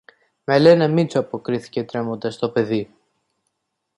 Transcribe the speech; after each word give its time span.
Με 0.43 0.59
λένε 0.59 0.87
Μήτσο, 0.87 1.19
αποκρίθηκε 1.19 1.83
τρέμοντας 1.83 2.37
το 2.37 2.49
παιδί 2.49 2.93